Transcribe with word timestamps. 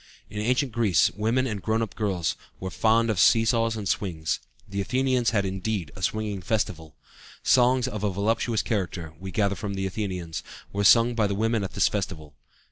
In 0.31 0.39
ancient 0.39 0.71
Greece, 0.71 1.11
women 1.11 1.45
and 1.45 1.61
grown 1.61 1.83
up 1.83 1.93
girls 1.93 2.35
were 2.59 2.71
fond 2.71 3.11
of 3.11 3.19
see 3.19 3.45
saws 3.45 3.77
and 3.77 3.87
swings. 3.87 4.39
The 4.67 4.81
Athenians 4.81 5.29
had, 5.29 5.45
indeed, 5.45 5.91
a 5.95 6.01
swinging 6.01 6.41
festival 6.41 6.87
(Athenæus, 6.87 6.89
Bk. 6.89 6.95
XIV, 6.95 6.97
Ch. 6.97 7.41
X). 7.43 7.49
Songs 7.51 7.87
of 7.87 8.03
a 8.03 8.09
voluptuous 8.11 8.61
character, 8.63 9.13
we 9.19 9.29
gather 9.29 9.55
from 9.55 9.75
Athenæus, 9.75 10.41
were 10.73 10.83
sung 10.83 11.13
by 11.13 11.27
the 11.27 11.35
women 11.35 11.63
at 11.63 11.73
this 11.73 11.87
festival. 11.87 12.33